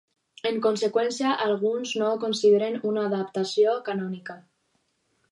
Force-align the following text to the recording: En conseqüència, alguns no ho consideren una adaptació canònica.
En 0.51 0.55
conseqüència, 0.65 1.33
alguns 1.43 1.91
no 2.01 2.07
ho 2.13 2.17
consideren 2.23 2.77
una 2.93 3.03
adaptació 3.09 3.75
canònica. 3.91 4.39